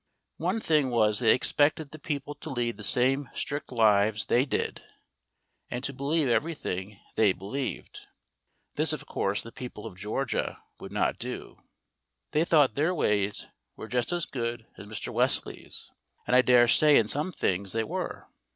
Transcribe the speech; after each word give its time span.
One 0.37 0.59
thing 0.59 0.89
was 0.89 1.19
they 1.19 1.31
expected 1.31 1.91
the 1.91 1.99
people 1.99 2.33
to 2.33 2.49
lead 2.49 2.77
the 2.77 2.83
same 2.83 3.29
strict 3.35 3.71
lives 3.71 4.25
they 4.25 4.45
did, 4.47 4.81
and 5.69 5.83
to 5.83 5.93
believe 5.93 6.27
everything 6.27 6.99
they 7.15 7.33
believed. 7.33 8.07
This, 8.73 8.93
of 8.93 9.05
course, 9.05 9.43
the 9.43 9.51
people 9.51 9.85
of 9.85 9.99
Georgia 9.99 10.59
would 10.79 10.91
not 10.91 11.19
do, 11.19 11.57
they 12.31 12.43
thought 12.43 12.73
their 12.73 12.95
ways 12.95 13.45
were 13.75 13.87
just 13.87 14.11
as 14.11 14.25
good 14.25 14.65
as 14.75 14.87
Mr. 14.87 15.13
Wesley's, 15.13 15.91
and 16.25 16.35
I 16.35 16.41
dare 16.41 16.67
say 16.67 16.97
in 16.97 17.07
some 17.07 17.31
things 17.31 17.71
they 17.71 17.83
were. 17.83 18.27